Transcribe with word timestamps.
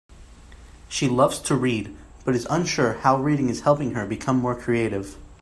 She 0.89 1.07
loves 1.07 1.37
to 1.41 1.53
read, 1.55 1.95
but 2.25 2.33
is 2.35 2.47
unsure 2.49 2.93
how 3.01 3.21
reading 3.21 3.49
is 3.49 3.61
helping 3.61 3.91
her 3.93 4.07
become 4.07 4.37
more 4.37 4.55
creative. 4.55 5.15